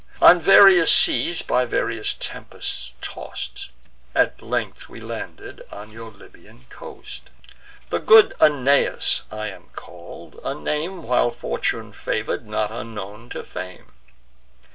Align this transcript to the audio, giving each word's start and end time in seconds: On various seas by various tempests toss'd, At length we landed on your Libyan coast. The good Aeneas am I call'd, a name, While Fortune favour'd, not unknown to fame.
On 0.19 0.39
various 0.39 0.91
seas 0.91 1.43
by 1.43 1.63
various 1.63 2.15
tempests 2.17 2.93
toss'd, 3.01 3.67
At 4.15 4.41
length 4.41 4.89
we 4.89 4.99
landed 4.99 5.61
on 5.71 5.91
your 5.91 6.09
Libyan 6.09 6.65
coast. 6.71 7.29
The 7.91 7.99
good 7.99 8.33
Aeneas 8.41 9.21
am 9.31 9.39
I 9.69 9.75
call'd, 9.75 10.39
a 10.43 10.55
name, 10.55 11.03
While 11.03 11.29
Fortune 11.29 11.93
favour'd, 11.93 12.47
not 12.47 12.71
unknown 12.71 13.29
to 13.29 13.43
fame. 13.43 13.91